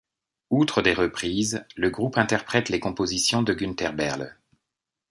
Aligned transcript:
Outre 0.49 0.81
des 0.81 0.95
reprises, 0.95 1.63
le 1.75 1.91
groupe 1.91 2.17
interprète 2.17 2.69
les 2.69 2.79
compositions 2.79 3.43
de 3.43 3.53
Günther 3.53 3.93
Behrle. 3.93 4.35